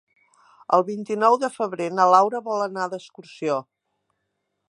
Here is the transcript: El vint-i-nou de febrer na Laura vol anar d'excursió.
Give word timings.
El 0.77 0.83
vint-i-nou 0.87 1.35
de 1.43 1.49
febrer 1.57 1.89
na 1.99 2.09
Laura 2.13 2.41
vol 2.49 2.65
anar 2.69 2.89
d'excursió. 2.95 3.59